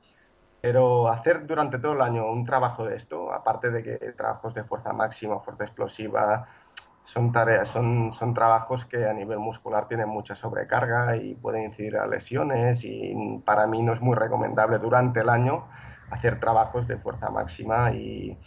Pero 0.64 1.10
hacer 1.10 1.46
durante 1.46 1.78
todo 1.78 1.92
el 1.92 2.02
año 2.02 2.26
un 2.26 2.46
trabajo 2.46 2.86
de 2.86 2.96
esto, 2.96 3.34
aparte 3.34 3.70
de 3.70 3.84
que 3.84 3.98
trabajos 4.14 4.54
de 4.54 4.64
fuerza 4.64 4.94
máxima, 4.94 5.42
fuerza 5.42 5.66
explosiva, 5.66 6.48
son 7.04 7.34
tareas, 7.34 7.68
son, 7.68 8.14
son 8.14 8.34
trabajos 8.34 8.86
que 8.86 9.06
a 9.06 9.12
nivel 9.12 9.40
muscular 9.40 9.90
tienen 9.90 10.08
mucha 10.08 10.36
sobrecarga 10.36 11.18
y 11.18 11.36
pueden 11.36 11.64
incidir 11.64 11.98
a 11.98 12.08
lesiones 12.08 12.86
y 12.86 13.14
para 13.44 13.68
mí 13.68 13.84
no 13.84 13.92
es 13.92 14.00
muy 14.00 14.16
recomendable 14.16 14.80
durante 14.80 15.20
el 15.20 15.28
año 15.28 15.68
hacer 16.12 16.40
trabajos 16.40 16.88
de 16.88 16.96
fuerza 16.96 17.30
máxima 17.30 17.92
y, 17.92 18.38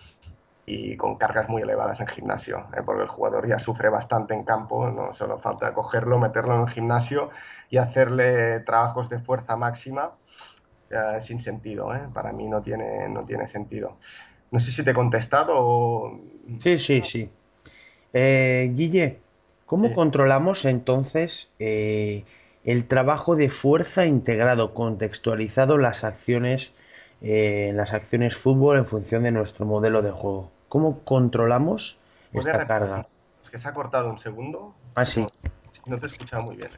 y 0.64 0.96
con 0.96 1.16
cargas 1.16 1.50
muy 1.50 1.61
elevadas 1.61 2.00
en 2.00 2.06
gimnasio, 2.06 2.66
¿eh? 2.75 2.80
porque 2.82 3.02
el 3.02 3.08
jugador 3.08 3.46
ya 3.46 3.58
sufre 3.58 3.90
bastante 3.90 4.32
en 4.32 4.42
campo, 4.42 4.88
no 4.88 5.12
solo 5.12 5.38
falta 5.38 5.75
cogerlo, 5.75 6.18
meterlo 6.18 6.54
en 6.54 6.62
el 6.62 6.70
gimnasio 6.70 7.28
y 7.68 7.76
hacerle 7.76 8.61
trabajos 8.61 9.11
de 9.11 9.18
fuerza 9.18 9.54
máxima 9.54 10.12
eh, 10.90 11.20
sin 11.20 11.40
sentido, 11.40 11.94
¿eh? 11.94 12.02
para 12.12 12.32
mí 12.32 12.46
no 12.46 12.62
tiene, 12.62 13.08
no 13.08 13.24
tiene 13.24 13.46
sentido. 13.46 13.96
No 14.50 14.60
sé 14.60 14.70
si 14.70 14.84
te 14.84 14.92
he 14.92 14.94
contestado 14.94 15.54
o... 15.56 16.20
Sí, 16.58 16.78
sí, 16.78 17.02
sí. 17.04 17.30
Guille, 18.12 19.18
¿cómo 19.66 19.92
controlamos 19.92 20.64
entonces 20.64 21.52
el 21.58 22.86
trabajo 22.88 23.36
de 23.36 23.50
fuerza 23.50 24.06
integrado, 24.06 24.72
contextualizado 24.72 25.76
las 25.76 26.04
acciones, 26.04 26.74
las 27.20 27.92
acciones 27.92 28.36
fútbol 28.36 28.78
en 28.78 28.86
función 28.86 29.24
de 29.24 29.32
nuestro 29.32 29.66
modelo 29.66 30.02
de 30.02 30.12
juego? 30.12 30.50
¿Cómo 30.68 31.00
controlamos 31.00 31.98
esta 32.32 32.64
carga? 32.64 33.06
Es 33.42 33.50
que 33.50 33.58
se 33.58 33.68
ha 33.68 33.72
cortado 33.72 34.08
un 34.08 34.18
segundo. 34.18 34.74
Ah, 34.94 35.04
sí. 35.04 35.26
No 35.86 35.98
te 35.98 36.06
he 36.06 36.08
escuchado 36.08 36.44
muy 36.44 36.56
bien. 36.56 36.70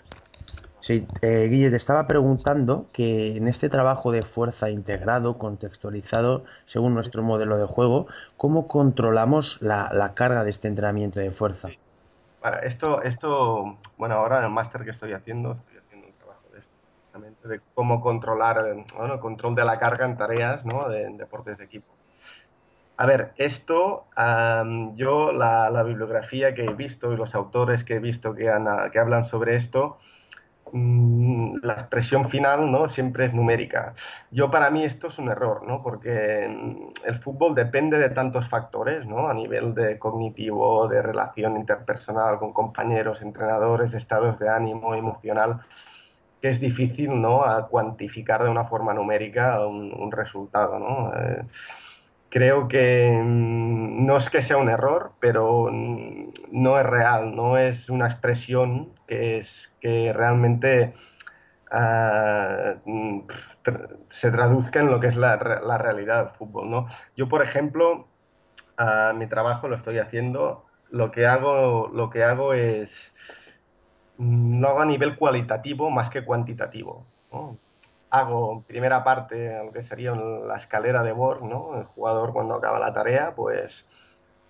Sí, 0.81 1.07
eh, 1.23 1.49
Guille, 1.51 1.71
te 1.71 1.77
estaba 1.77 2.07
preguntando 2.07 2.87
que 2.93 3.37
en 3.37 3.49
este 3.49 3.69
trabajo 3.69 4.13
de 4.13 4.23
fuerza 4.23 4.71
integrado, 4.71 5.37
contextualizado 5.37 6.45
según 6.67 6.95
nuestro 6.95 7.23
modelo 7.23 7.59
de 7.59 7.67
juego, 7.67 8.07
¿cómo 8.37 8.69
controlamos 8.69 9.61
la, 9.61 10.13
carga 10.15 10.45
de 10.45 10.51
este 10.51 10.69
entrenamiento 10.69 11.19
de 11.19 11.33
fuerza? 11.33 11.69
Vale, 12.41 12.67
esto, 12.67 13.03
esto, 13.03 13.77
bueno, 13.97 14.15
ahora 14.15 14.39
en 14.39 14.45
el 14.45 14.51
máster 14.51 14.85
que 14.85 14.91
estoy 14.91 15.13
haciendo, 15.13 15.53
estoy 15.53 15.79
haciendo 15.79 16.07
un 16.07 16.13
trabajo 16.15 16.49
de 16.53 16.61
esto, 16.61 16.77
precisamente, 16.93 17.49
de 17.49 17.61
cómo 17.75 18.01
controlar 18.01 18.65
el, 18.65 18.85
bueno, 18.97 19.19
control 19.19 19.57
de 19.57 19.65
la 19.65 19.81
carga 19.81 20.07
en 20.07 20.17
tareas, 20.17 20.65
¿no? 20.65 20.89
De, 20.89 21.03
en 21.03 21.17
deportes 21.17 21.59
de 21.59 21.65
equipo. 21.65 21.89
A 22.97 23.07
ver, 23.07 23.33
esto, 23.37 24.07
yo 24.97 25.33
la, 25.33 25.83
bibliografía 25.85 26.55
que 26.55 26.65
he 26.65 26.73
visto 26.73 27.13
y 27.13 27.17
los 27.17 27.35
autores 27.35 27.85
que 27.85 27.95
he 27.95 27.99
visto 28.01 28.35
que, 28.35 28.51
que 28.93 28.99
hablan 28.99 29.25
sobre 29.25 29.55
esto, 29.55 29.99
la 30.73 31.75
expresión 31.75 32.29
final 32.29 32.71
¿no? 32.71 32.89
siempre 32.89 33.27
es 33.27 33.35
numérica. 33.35 33.95
Yo 34.31 34.51
para 34.51 34.71
mí 34.71 34.85
esto 34.85 35.09
es 35.09 35.19
un 35.19 35.29
error, 35.29 35.63
¿no? 35.67 35.83
porque 35.83 36.49
mm, 36.49 37.07
el 37.07 37.19
fútbol 37.21 37.55
depende 37.55 37.99
de 37.99 38.11
tantos 38.11 38.49
factores, 38.49 39.07
¿no? 39.07 39.29
a 39.29 39.35
nivel 39.35 39.75
de 39.75 39.99
cognitivo, 39.99 40.89
de 40.89 41.03
relación 41.03 41.57
interpersonal 41.57 42.39
con 42.39 42.53
compañeros, 42.53 43.23
entrenadores, 43.23 43.95
estados 43.95 44.39
de 44.39 44.49
ánimo, 44.49 44.95
emocional, 44.95 45.61
que 46.41 46.51
es 46.51 46.61
difícil 46.61 47.21
¿no? 47.21 47.45
a 47.45 47.67
cuantificar 47.69 48.45
de 48.45 48.51
una 48.51 48.65
forma 48.65 48.95
numérica 48.95 49.67
un, 49.67 50.13
resultado. 50.13 50.79
¿no? 50.79 51.13
Eh, 51.15 51.43
creo 52.31 52.69
que 52.69 53.11
mm, 53.23 54.07
no 54.07 54.17
es 54.17 54.31
que 54.31 54.43
sea 54.43 54.57
un 54.57 54.69
error, 54.69 55.13
pero 55.21 55.69
mm, 55.71 56.33
no 56.53 56.79
es 56.79 56.87
real, 56.87 57.35
no 57.35 57.59
es 57.59 57.89
una 57.89 58.07
expresión 58.07 58.93
que, 59.07 59.39
es, 59.39 59.75
que 59.81 60.13
realmente 60.13 60.95
ah, 61.71 62.75
mm, 62.85 63.21
se 64.11 64.31
traduzca 64.31 64.81
en 64.81 64.91
lo 64.91 65.01
que 65.01 65.09
es 65.09 65.17
la, 65.17 65.37
realidad 65.37 66.27
del 66.27 66.35
fútbol. 66.35 66.71
¿no? 66.71 66.87
Yo, 67.17 67.29
por 67.29 67.43
ejemplo, 67.43 68.09
mi 69.15 69.27
trabajo 69.27 69.69
lo 69.69 69.77
estoy 69.77 69.99
haciendo, 69.99 70.65
lo 70.91 71.11
que 71.11 71.27
hago, 71.27 71.89
lo 71.93 72.11
que 72.11 72.23
hago 72.23 72.55
es, 72.55 73.13
lo 74.19 74.69
hago 74.69 74.81
a 74.81 74.87
nivel 74.87 75.17
cualitativo 75.17 75.91
más 75.91 76.11
que 76.11 76.25
cuantitativo. 76.25 77.05
Hago 78.11 78.63
primera 78.67 79.05
parte, 79.05 79.63
lo 79.65 79.73
que 79.73 79.83
sería 79.83 80.15
la 80.15 80.57
escalera 80.57 81.03
de 81.03 81.13
Borg, 81.13 81.45
¿no? 81.45 81.77
El 81.77 81.85
jugador 81.85 82.33
cuando 82.33 82.55
acaba 82.55 82.79
la 82.79 82.93
tarea, 82.93 83.35
pues 83.35 83.87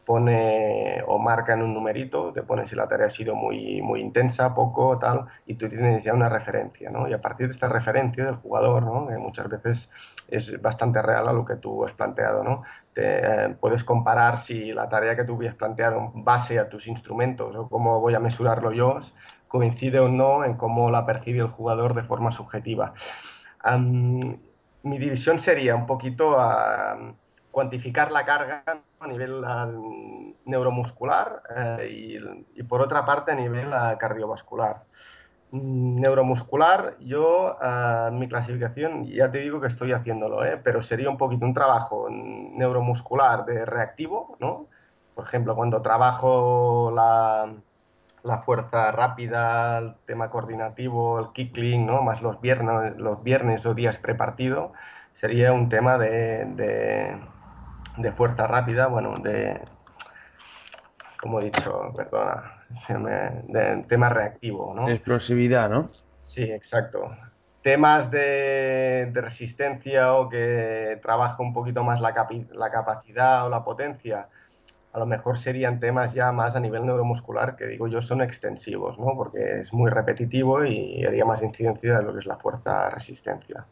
pone 0.09 1.03
o 1.07 1.19
marca 1.19 1.53
en 1.53 1.61
un 1.61 1.75
numerito, 1.75 2.33
te 2.33 2.43
pone 2.43 2.67
si 2.67 2.75
la 2.75 2.89
tarea 2.89 3.09
ha 3.09 3.11
sido 3.11 3.35
muy, 3.35 3.83
muy 3.83 4.01
intensa, 4.01 4.55
poco, 4.55 4.99
tal, 4.99 5.27
y 5.45 5.57
tú 5.57 5.69
tienes 5.69 6.03
ya 6.03 6.15
una 6.15 6.31
referencia, 6.31 6.89
¿no? 6.89 7.07
Y 7.07 7.13
a 7.13 7.21
partir 7.21 7.49
de 7.49 7.53
esta 7.53 7.69
referencia 7.69 8.25
del 8.25 8.37
jugador, 8.37 8.85
¿no? 8.85 9.07
Que 9.07 9.19
muchas 9.19 9.51
veces 9.51 9.91
es 10.29 10.63
bastante 10.63 11.03
real 11.03 11.29
a 11.29 11.33
lo 11.35 11.45
que 11.45 11.57
tú 11.57 11.85
has 11.85 11.93
planteado, 11.93 12.43
¿no? 12.43 12.63
Eh, 12.97 13.55
puedes 13.61 13.85
comparar 13.85 14.39
si 14.39 14.73
la 14.73 14.89
tarea 14.89 15.15
que 15.15 15.25
tú 15.25 15.35
habías 15.35 15.55
planteado 15.55 15.99
en 15.99 16.25
base 16.25 16.59
a 16.59 16.71
tus 16.71 16.87
instrumentos 16.87 17.55
o 17.55 17.69
cómo 17.69 18.01
voy 18.01 18.15
a 18.15 18.19
mesurarlo 18.19 18.73
yo, 18.73 19.01
coincide 19.47 20.01
o 20.01 20.09
no 20.09 20.43
en 20.43 20.55
cómo 20.55 20.91
la 20.91 21.05
percibe 21.05 21.41
el 21.41 21.49
jugador 21.49 21.95
de 21.95 22.03
forma 22.05 22.33
subjetiva 22.33 22.95
mi 24.83 24.99
división 24.99 25.39
sería 25.39 25.75
un 25.75 25.87
poquito 25.87 26.37
cuantificar 27.51 28.13
la 28.13 28.25
carga 28.25 28.63
a 29.01 29.07
nivel 29.07 29.43
neuromuscular 30.45 31.43
eh, 31.57 32.21
y, 32.55 32.63
por 32.63 32.81
otra 32.81 33.05
parte 33.05 33.33
a 33.33 33.35
nivel 33.35 33.71
cardiovascular. 33.99 34.85
Mm, 35.51 36.01
neuromuscular, 36.01 36.97
yo 37.01 37.57
en 37.61 38.19
mi 38.19 38.29
clasificación 38.29 39.07
ya 39.07 39.31
te 39.31 39.39
digo 39.39 39.61
que 39.61 39.69
estoy 39.69 39.93
haciéndolo, 39.93 40.45
¿eh? 40.45 40.61
pero 40.63 40.83
sería 40.83 41.09
un 41.11 41.17
poquito 41.17 41.45
un 41.47 41.55
trabajo 41.55 42.09
neuromuscular 42.11 43.45
de 43.45 43.65
reactivo, 43.65 44.37
¿no? 44.41 44.67
Por 45.15 45.27
ejemplo, 45.27 45.57
cuando 45.57 45.83
trabajo 45.83 46.93
la, 46.95 47.53
la 48.23 48.39
fuerza 48.39 48.91
rápida, 48.93 49.79
el 49.79 49.95
tema 50.07 50.31
coordinativo, 50.31 51.19
el 51.21 51.33
kickling, 51.33 51.87
¿no? 51.87 52.03
más 52.03 52.23
los 52.23 52.41
viernes, 52.41 52.97
los 52.97 53.23
viernes 53.23 53.65
o 53.67 53.75
días 53.75 53.99
prepartido, 53.99 54.73
sería 55.13 55.53
un 55.53 55.69
tema 55.69 55.99
de, 55.99 57.19
de, 57.97 58.13
fuerza 58.13 58.47
rápida, 58.47 58.87
bueno, 58.87 59.15
de, 59.23 59.61
como 61.21 61.41
he 61.41 61.47
dicho, 61.47 61.93
perdona, 61.97 62.65
de 63.49 63.85
tema 63.89 64.09
reactivo, 64.09 64.75
¿no? 64.75 64.89
Explosividad, 64.89 65.69
¿no? 65.69 65.87
Sí, 66.23 66.45
exacto. 66.45 67.11
Temas 67.63 68.11
de, 68.11 69.11
de 69.13 69.21
resistencia 69.21 70.15
o 70.15 70.29
que 70.29 70.99
trabaja 71.03 71.43
un 71.43 71.53
poquito 71.53 71.83
más 71.83 72.01
la, 72.01 72.15
la 72.53 72.71
capacidad 72.71 73.47
o 73.47 73.49
la 73.49 73.65
potencia, 73.65 74.29
a 74.93 74.99
lo 74.99 75.07
mejor 75.07 75.39
serían 75.39 75.81
temas 75.81 76.15
ya 76.15 76.33
más 76.33 76.57
a 76.57 76.61
nivel 76.61 76.87
neuromuscular 76.87 77.57
que 77.57 77.67
digo 77.67 77.89
yo 77.89 78.01
son 78.01 78.23
extensivos, 78.23 78.99
¿no? 78.99 79.15
Porque 79.17 79.61
es 79.61 79.73
muy 79.73 79.91
repetitivo 79.91 80.65
y 80.65 81.05
haría 81.05 81.25
más 81.25 81.43
incidencia 81.43 81.99
de 81.99 82.03
lo 82.03 82.13
que 82.13 82.21
es 82.21 82.27
la 82.27 82.37
fuerza-resistencia. 82.37 83.65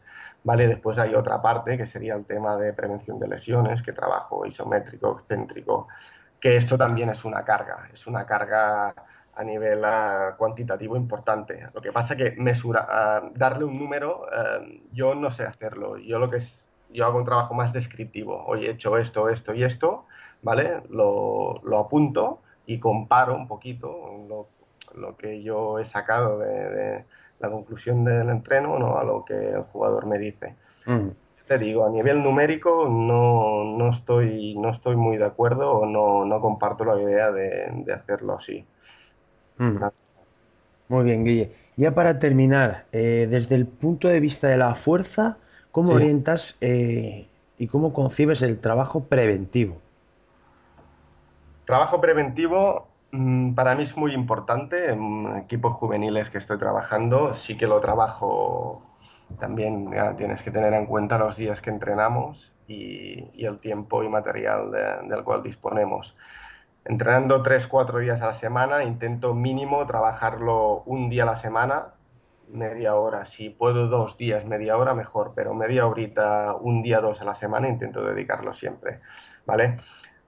¿Vale? 0.43 0.67
Después 0.67 0.97
hay 0.99 1.13
otra 1.15 1.41
parte 1.41 1.77
que 1.77 1.85
sería 1.85 2.15
el 2.15 2.23
tema 2.25 2.55
de 2.55 2.71
prevención 2.71 3.19
de 3.19 3.27
lesiones, 3.27 3.81
que 3.81 3.91
trabajo 3.91 4.45
isométrico, 4.45 5.13
excéntrico, 5.13 5.87
que 6.39 6.55
esto 6.55 6.77
también 6.77 7.09
es 7.09 7.25
una 7.25 7.43
carga, 7.43 7.89
es 7.91 8.07
una 8.07 8.25
carga 8.25 8.93
a 9.37 9.43
nivel 9.43 9.79
uh, 9.79 10.35
cuantitativo 10.35 10.97
importante. 10.97 11.67
Lo 11.73 11.81
que 11.81 11.91
pasa 11.91 12.15
que 12.15 12.31
mesura, 12.37 12.87
uh, 12.89 13.37
darle 13.37 13.65
un 13.65 13.77
número, 13.77 14.21
uh, 14.21 14.65
yo 14.91 15.13
no 15.13 15.29
sé 15.29 15.43
hacerlo. 15.45 15.97
Yo 15.97 16.17
lo 16.17 16.29
que 16.29 16.37
es, 16.37 16.67
yo 16.89 17.05
hago 17.05 17.19
un 17.19 17.25
trabajo 17.25 17.53
más 17.53 17.71
descriptivo. 17.71 18.43
Hoy 18.45 18.65
he 18.65 18.71
hecho 18.71 18.97
esto, 18.97 19.29
esto 19.29 19.53
y 19.53 19.63
esto, 19.63 20.06
¿vale? 20.41 20.81
Lo, 20.89 21.61
lo 21.63 21.77
apunto 21.77 22.39
y 22.65 22.79
comparo 22.79 23.35
un 23.35 23.47
poquito 23.47 24.25
lo, 24.27 24.47
lo 24.95 25.15
que 25.17 25.41
yo 25.41 25.79
he 25.79 25.85
sacado 25.85 26.39
de, 26.39 26.69
de, 26.69 27.05
la 27.39 27.49
conclusión 27.49 28.03
del 28.03 28.29
entreno 28.29 28.79
¿no? 28.79 28.97
a 28.97 29.03
lo 29.03 29.23
que 29.23 29.33
el 29.33 29.61
jugador 29.63 30.05
me 30.05 30.17
dice. 30.17 30.55
Mm. 30.85 31.09
Te 31.47 31.57
digo, 31.57 31.85
a 31.85 31.89
nivel 31.89 32.21
numérico 32.21 32.89
no, 32.89 33.63
no, 33.63 33.89
estoy, 33.89 34.55
no 34.57 34.69
estoy 34.69 34.97
muy 34.97 35.17
de 35.17 35.25
acuerdo 35.25 35.71
o 35.71 35.85
no, 35.85 36.25
no 36.25 36.41
comparto 36.41 36.83
la 36.83 37.01
idea 37.01 37.31
de, 37.31 37.69
de 37.85 37.93
hacerlo 37.93 38.35
así. 38.35 38.65
Mm. 39.57 39.77
Muy 40.89 41.03
bien, 41.03 41.23
Guille. 41.23 41.51
Ya 41.77 41.93
para 41.93 42.19
terminar, 42.19 42.85
eh, 42.91 43.27
desde 43.29 43.55
el 43.55 43.67
punto 43.67 44.07
de 44.07 44.19
vista 44.19 44.47
de 44.47 44.57
la 44.57 44.75
fuerza, 44.75 45.37
¿cómo 45.71 45.89
sí. 45.89 45.93
orientas 45.93 46.57
eh, 46.59 47.27
y 47.57 47.67
cómo 47.67 47.93
concibes 47.93 48.41
el 48.41 48.59
trabajo 48.59 49.05
preventivo? 49.05 49.77
Trabajo 51.67 51.99
preventivo 51.99 52.87
mmm, 53.11 53.53
para 53.53 53.75
mí 53.75 53.83
es 53.83 53.97
muy 53.97 54.13
importante. 54.13 54.89
En 54.91 55.37
equipos 55.37 55.73
juveniles 55.73 56.29
que 56.29 56.37
estoy 56.37 56.57
trabajando, 56.57 57.33
sí 57.33 57.57
que 57.57 57.67
lo 57.67 57.81
trabajo. 57.81 58.81
También 59.37 59.91
ya, 59.91 60.15
tienes 60.15 60.41
que 60.41 60.51
tener 60.51 60.73
en 60.73 60.85
cuenta 60.85 61.17
los 61.17 61.35
días 61.35 61.61
que 61.61 61.69
entrenamos 61.69 62.53
y, 62.67 63.45
el 63.45 63.59
tiempo 63.59 64.01
y 64.01 64.07
material 64.07 64.71
de, 64.71 65.09
del 65.09 65.23
cual 65.25 65.43
disponemos 65.43 66.15
entrenando 66.85 67.43
3-4 67.43 67.99
días 67.99 68.21
a 68.21 68.27
la 68.27 68.33
semana, 68.33 68.85
intento 68.85 69.33
mínimo 69.33 69.85
trabajarlo 69.85 70.83
un 70.85 71.09
día 71.09 71.23
a 71.23 71.25
la 71.25 71.35
semana, 71.35 71.87
media 72.49 72.95
hora. 72.95 73.25
Si 73.25 73.49
puedo 73.49 73.87
dos 73.87 74.17
días, 74.17 74.45
media 74.45 74.77
hora, 74.77 74.93
mejor, 74.93 75.33
pero 75.35 75.53
media 75.53 75.85
horita, 75.85 76.55
un 76.55 76.81
día, 76.81 77.01
dos 77.01 77.21
a 77.21 77.25
la 77.25 77.35
semana, 77.35 77.67
intento 77.67 78.03
dedicarlo 78.03 78.53
siempre, 78.53 79.01
¿vale? 79.45 79.77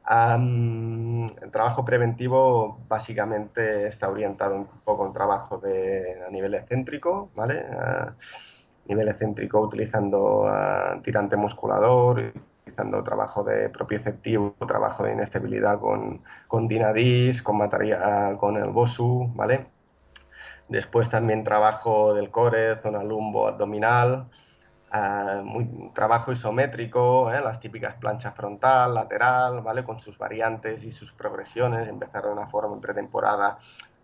Um, 0.07 1.25
el 1.25 1.51
trabajo 1.51 1.85
preventivo 1.85 2.79
básicamente 2.87 3.87
está 3.87 4.09
orientado 4.09 4.55
un 4.55 4.67
poco 4.83 5.05
en 5.05 5.13
trabajo 5.13 5.59
de, 5.59 6.23
a 6.27 6.31
nivel 6.31 6.55
excéntrico, 6.55 7.29
¿vale? 7.35 7.63
Uh, 7.69 8.11
nivel 8.89 9.07
excéntrico 9.07 9.61
utilizando 9.61 10.51
tirante 11.03 11.35
musculador, 11.37 12.33
realizando 12.65 13.03
trabajo 13.03 13.43
de 13.43 13.69
propioceptivo, 13.69 14.55
trabajo 14.67 15.03
de 15.03 15.13
inestabilidad 15.13 15.79
con, 15.79 16.21
con 16.47 16.67
Dinadis, 16.67 17.43
con, 17.43 17.57
material, 17.57 18.37
con 18.37 18.57
el 18.57 18.71
BOSU, 18.71 19.31
¿vale? 19.35 19.67
Después 20.67 21.09
también 21.09 21.43
trabajo 21.43 22.13
del 22.13 22.29
core, 22.29 22.77
zona 22.77 23.03
lumbo 23.03 23.47
abdominal, 23.47 24.25
uh, 24.93 25.43
muy, 25.43 25.91
trabajo 25.93 26.31
isométrico, 26.31 27.31
¿eh? 27.31 27.41
las 27.41 27.59
típicas 27.59 27.95
planchas 27.95 28.35
frontal, 28.35 28.93
lateral, 28.93 29.61
¿vale? 29.61 29.83
Con 29.83 29.99
sus 29.99 30.17
variantes 30.17 30.83
y 30.83 30.91
sus 30.91 31.13
progresiones, 31.13 31.87
empezar 31.87 32.23
de 32.23 32.31
una 32.31 32.47
forma 32.47 32.75
en 32.75 32.81
pretemporada 32.81 33.57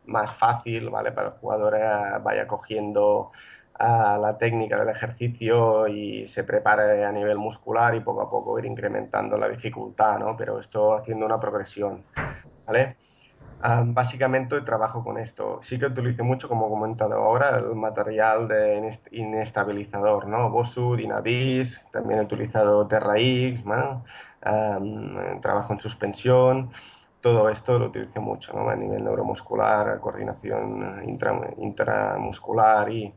más 0.06 0.32
fácil, 0.34 0.90
¿vale? 0.90 1.12
Para 1.12 1.30
el 1.30 1.34
jugador 1.36 1.76
uh, 1.76 2.24
vaya 2.24 2.48
cogiendo 2.48 3.32
a 3.78 4.18
la 4.18 4.38
técnica 4.38 4.78
del 4.80 4.90
ejercicio 4.90 5.88
y 5.88 6.28
se 6.28 6.44
prepare 6.44 7.04
a 7.04 7.12
nivel 7.12 7.38
muscular 7.38 7.94
y 7.94 8.00
poco 8.00 8.22
a 8.22 8.30
poco 8.30 8.58
ir 8.58 8.66
incrementando 8.66 9.38
la 9.38 9.50
dificultad, 9.50 10.20
¿no? 10.20 10.38
Pero 10.38 10.60
esto 10.60 10.96
haciendo 10.96 11.26
una 11.26 11.40
progresión, 11.40 12.04
¿vale? 12.66 12.96
Básicamente 13.60 14.62
trabajo 14.62 15.04
con 15.04 15.18
esto. 15.18 15.60
Sí 15.64 15.80
que 15.80 15.88
utilizo 15.88 16.24
mucho, 16.24 16.48
como 16.48 16.68
he 16.68 16.70
comentado 16.70 17.16
ahora, 17.16 17.58
el 17.58 17.76
material 17.76 18.48
de 18.48 19.00
inestabilizador, 19.12 20.28
¿no? 20.28 20.50
Bosu, 20.52 20.96
Dinadis, 20.96 21.82
también 21.92 22.20
he 22.20 22.24
utilizado 22.24 22.86
TerraX, 22.86 23.66
¿no? 23.66 24.04
Trabajo 25.42 25.74
en 25.74 25.80
suspensión, 25.80 26.72
todo 27.22 27.50
esto 27.50 27.80
lo 27.80 27.88
utilizo 27.88 28.22
mucho, 28.22 28.54
¿no? 28.54 28.70
A 28.70 28.76
nivel 28.76 29.04
neuromuscular, 29.04 30.00
coordinación 30.00 31.02
intra, 31.08 31.34
intramuscular 31.58 32.92
y 32.92 33.14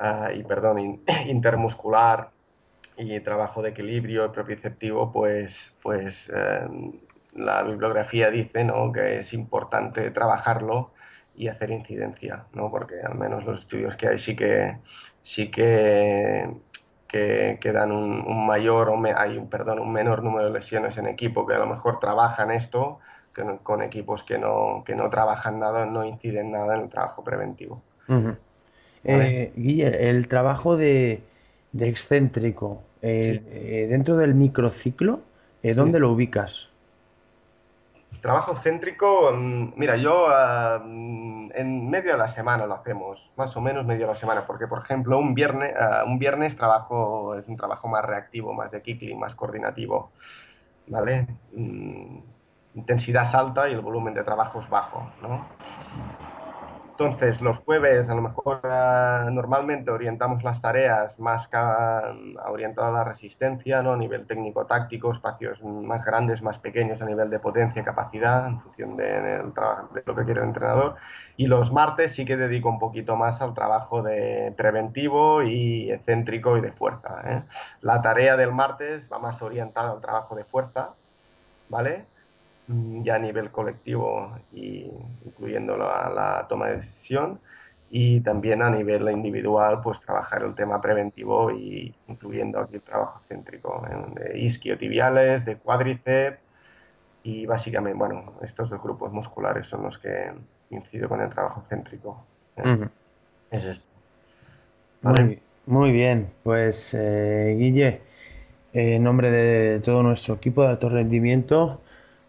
uh, 0.00 0.32
y 0.34 0.42
perdón, 0.42 0.78
in, 0.78 1.02
intermuscular 1.26 2.30
y 2.96 3.20
trabajo 3.20 3.62
de 3.62 3.70
equilibrio 3.70 4.30
propioceptivo, 4.32 5.10
pues, 5.12 5.72
pues 5.82 6.30
eh, 6.34 6.68
la 7.34 7.62
bibliografía 7.62 8.30
dice 8.30 8.64
¿no? 8.64 8.92
que 8.92 9.20
es 9.20 9.32
importante 9.32 10.10
trabajarlo 10.10 10.92
y 11.34 11.48
hacer 11.48 11.70
incidencia, 11.70 12.44
¿no? 12.52 12.70
porque 12.70 13.00
al 13.00 13.16
menos 13.16 13.44
los 13.44 13.60
estudios 13.60 13.96
que 13.96 14.08
hay 14.08 14.18
sí 14.18 14.36
que, 14.36 14.76
sí 15.22 15.50
que, 15.50 16.50
que, 17.08 17.58
que 17.60 17.72
dan 17.72 17.92
un, 17.92 18.20
un, 18.26 18.46
mayor, 18.46 18.90
o 18.90 18.96
me, 18.96 19.12
hay 19.12 19.38
un, 19.38 19.48
perdón, 19.48 19.78
un 19.78 19.92
menor 19.92 20.22
número 20.22 20.46
de 20.46 20.52
lesiones 20.52 20.98
en 20.98 21.06
equipo 21.06 21.46
que 21.46 21.54
a 21.54 21.58
lo 21.58 21.66
mejor 21.66 21.98
trabajan 21.98 22.50
esto, 22.50 22.98
que 23.34 23.44
no, 23.44 23.58
con 23.58 23.82
equipos 23.82 24.24
que 24.24 24.38
no, 24.38 24.82
que 24.84 24.94
no 24.94 25.08
trabajan 25.08 25.58
nada, 25.58 25.86
no 25.86 26.04
inciden 26.04 26.50
nada 26.50 26.76
en 26.76 26.82
el 26.82 26.88
trabajo 26.88 27.22
preventivo. 27.22 27.80
Uh 28.08 28.14
-huh. 28.14 28.36
¿Vale? 29.04 29.42
Eh, 29.42 29.52
Guille, 29.56 30.10
el 30.10 30.28
trabajo 30.28 30.76
de, 30.76 31.22
de 31.72 31.88
excéntrico 31.88 32.82
eh, 33.02 33.40
sí. 33.42 33.48
eh, 33.50 33.86
dentro 33.88 34.16
del 34.16 34.34
microciclo, 34.34 35.20
¿dónde 35.62 35.98
sí. 35.98 36.00
lo 36.00 36.12
ubicas? 36.12 36.69
Trabajo 38.20 38.54
céntrico, 38.56 39.32
mm, 39.32 39.72
mira, 39.76 39.96
yo 39.96 40.26
uh, 40.26 40.82
en 41.54 41.88
medio 41.90 42.12
de 42.12 42.18
la 42.18 42.28
semana 42.28 42.66
lo 42.66 42.74
hacemos, 42.74 43.30
más 43.36 43.56
o 43.56 43.60
menos 43.60 43.86
medio 43.86 44.02
de 44.02 44.12
la 44.12 44.14
semana, 44.14 44.46
porque 44.46 44.66
por 44.66 44.80
ejemplo 44.80 45.18
un 45.18 45.34
viernes, 45.34 45.74
uh, 45.74 46.06
un 46.06 46.18
viernes 46.18 46.54
trabajo, 46.56 47.34
es 47.34 47.48
un 47.48 47.56
trabajo 47.56 47.88
más 47.88 48.04
reactivo, 48.04 48.52
más 48.52 48.70
de 48.70 48.82
kickling, 48.82 49.18
más 49.18 49.34
coordinativo, 49.34 50.12
¿vale? 50.88 51.26
Mm, 51.52 52.18
intensidad 52.74 53.34
alta 53.34 53.68
y 53.68 53.72
el 53.72 53.80
volumen 53.80 54.14
de 54.14 54.22
trabajo 54.22 54.60
es 54.60 54.68
bajo, 54.68 55.10
¿no? 55.22 55.46
Entonces, 57.00 57.40
los 57.40 57.56
jueves 57.56 58.10
a 58.10 58.14
lo 58.14 58.20
mejor 58.20 58.60
uh, 58.62 59.30
normalmente 59.30 59.90
orientamos 59.90 60.44
las 60.44 60.60
tareas 60.60 61.18
más 61.18 61.48
orientadas 62.44 62.90
a 62.90 62.92
la 62.92 63.04
resistencia, 63.04 63.80
¿no? 63.80 63.94
a 63.94 63.96
nivel 63.96 64.26
técnico-táctico, 64.26 65.10
espacios 65.10 65.62
más 65.62 66.04
grandes, 66.04 66.42
más 66.42 66.58
pequeños 66.58 67.00
a 67.00 67.06
nivel 67.06 67.30
de 67.30 67.38
potencia 67.38 67.80
y 67.80 67.84
capacidad, 67.86 68.46
en 68.46 68.60
función 68.60 68.98
de, 68.98 69.18
de, 69.18 69.42
lo 70.04 70.14
que 70.14 70.24
quiere 70.26 70.42
el 70.42 70.48
entrenador. 70.48 70.96
Y 71.38 71.46
los 71.46 71.72
martes 71.72 72.12
sí 72.12 72.26
que 72.26 72.36
dedico 72.36 72.68
un 72.68 72.78
poquito 72.78 73.16
más 73.16 73.40
al 73.40 73.54
trabajo 73.54 74.02
de 74.02 74.52
preventivo 74.54 75.42
y 75.42 75.90
excéntrico 75.90 76.58
y 76.58 76.60
de 76.60 76.70
fuerza. 76.70 77.22
¿eh? 77.24 77.42
La 77.80 78.02
tarea 78.02 78.36
del 78.36 78.52
martes 78.52 79.08
va 79.10 79.18
más 79.18 79.40
orientada 79.40 79.92
al 79.92 80.02
trabajo 80.02 80.34
de 80.34 80.44
fuerza, 80.44 80.90
¿vale? 81.70 82.04
Mm, 82.70 83.02
ya 83.02 83.16
a 83.16 83.18
nivel 83.18 83.50
colectivo 83.50 84.32
y 84.52 84.86
incluyendo 85.24 85.76
la, 85.76 86.08
la, 86.14 86.46
toma 86.48 86.68
de 86.68 86.76
decisión 86.76 87.40
y 87.90 88.20
también 88.20 88.62
a 88.62 88.70
nivel 88.70 89.10
individual 89.10 89.80
pues 89.82 89.98
trabajar 90.00 90.44
el 90.44 90.54
tema 90.54 90.80
preventivo 90.80 91.50
y 91.50 91.92
incluyendo 92.06 92.60
aquí 92.60 92.76
el 92.76 92.82
trabajo 92.82 93.20
céntrico 93.26 93.84
de 94.14 94.38
isquiotibiales, 94.38 95.44
de 95.44 95.56
cuádriceps 95.56 96.38
y 97.24 97.44
básicamente 97.44 97.98
bueno 97.98 98.34
estos 98.40 98.70
dos 98.70 98.80
grupos 98.80 99.10
musculares 99.12 99.66
son 99.66 99.82
los 99.82 99.98
que 99.98 100.30
incido 100.70 101.08
con 101.08 101.20
el 101.22 101.28
trabajo 101.28 101.64
céntrico 101.68 102.24
¿eh? 102.56 102.62
uh 102.62 102.66
-huh. 102.66 102.90
es 103.50 103.64
esto. 103.64 103.86
¿Vale? 105.02 105.24
Muy, 105.24 105.42
muy, 105.66 105.90
bien 105.90 106.30
pues 106.44 106.94
eh, 106.94 107.56
Guille 107.58 108.00
en 108.72 109.02
nombre 109.02 109.32
de 109.32 109.80
todo 109.80 110.04
nuestro 110.04 110.34
equipo 110.34 110.62
de 110.62 110.68
alto 110.68 110.88
rendimiento 110.88 111.80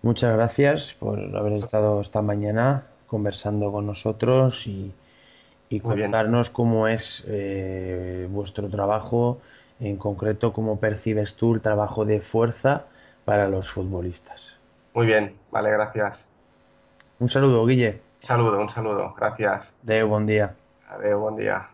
Muchas 0.04 0.36
gracias 0.36 0.94
por 0.94 1.20
haber 1.38 1.54
estado 1.54 2.02
esta 2.02 2.24
mañana 2.24 2.86
conversando 3.06 3.72
con 3.72 3.86
nosotros 3.86 4.66
y, 4.66 4.92
y 5.70 5.80
contarnos 5.80 6.50
cómo 6.50 6.88
es 6.88 7.24
eh, 7.28 8.28
vuestro 8.32 8.68
trabajo, 8.68 9.40
en 9.80 9.98
concreto 9.98 10.54
cómo 10.54 10.80
percibes 10.80 11.36
tú 11.36 11.54
el 11.54 11.62
trabajo 11.62 12.06
de 12.06 12.20
fuerza 12.20 12.86
para 13.26 13.48
los 13.48 13.70
futbolistas. 13.70 14.56
Muy 14.94 15.06
bien, 15.06 15.36
vale, 15.52 15.70
gracias. 15.72 16.26
Un 17.20 17.30
saludo, 17.30 17.64
Guille. 17.66 18.02
Un 18.22 18.28
saludo, 18.28 18.60
un 18.60 18.70
saludo, 18.70 19.14
gracias. 19.16 19.68
Adeu, 19.84 20.08
buen 20.08 20.26
día. 20.26 20.56
Adeu, 20.90 21.20
buen 21.20 21.36
día. 21.36 21.68